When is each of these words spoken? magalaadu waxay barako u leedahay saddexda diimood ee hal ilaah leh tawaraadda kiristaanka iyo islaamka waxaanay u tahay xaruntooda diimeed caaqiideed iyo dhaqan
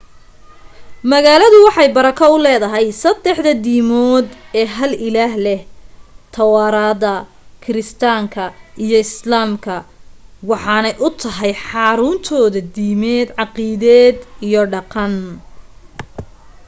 magalaadu 1.11 1.57
waxay 1.67 1.89
barako 1.97 2.25
u 2.35 2.37
leedahay 2.45 2.87
saddexda 3.03 3.51
diimood 3.65 4.27
ee 4.59 4.67
hal 4.75 4.93
ilaah 5.07 5.33
leh 5.45 5.61
tawaraadda 6.37 7.13
kiristaanka 7.63 8.43
iyo 8.83 8.97
islaamka 9.07 9.75
waxaanay 10.49 10.95
u 11.07 11.09
tahay 11.21 11.53
xaruntooda 11.67 12.59
diimeed 12.77 13.27
caaqiideed 13.37 14.17
iyo 14.47 14.61
dhaqan 14.73 15.13